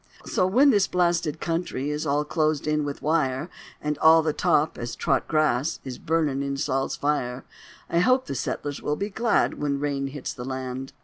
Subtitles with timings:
[0.25, 4.75] So when this blasted country Is all closed in with wire, And all the top,
[4.79, 7.45] as trot grass, Is burnin' in Sol's fire,
[7.87, 10.91] I hope the settlers will be glad When rain hits the land.